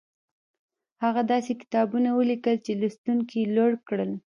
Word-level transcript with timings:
هغه 1.03 1.21
داسې 1.31 1.51
کتابونه 1.61 2.09
وليکل 2.13 2.55
چې 2.65 2.71
لوستونکي 2.81 3.35
يې 3.41 3.47
لوړ 3.55 3.71
کړل. 3.87 4.11